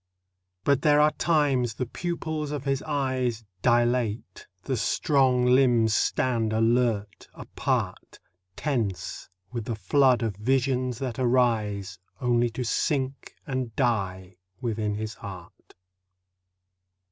But 0.63 0.81
there 0.81 0.99
are 0.99 1.11
times 1.11 1.75
the 1.75 1.85
pupils 1.85 2.49
of 2.49 2.63
his 2.65 2.81
eyes 2.81 3.43
Dilate, 3.61 4.47
the 4.63 4.75
strong 4.75 5.45
limbs 5.45 5.93
stand 5.93 6.53
alert, 6.53 7.27
apart, 7.35 8.17
Tense 8.55 9.29
with 9.51 9.65
the 9.65 9.75
flood 9.75 10.23
of 10.23 10.35
visions 10.37 10.97
that 10.97 11.19
arise 11.19 11.99
Only 12.19 12.49
to 12.49 12.63
sink 12.63 13.35
and 13.45 13.75
die 13.75 14.37
within 14.59 14.95
his 14.95 15.13
heart. 15.13 15.75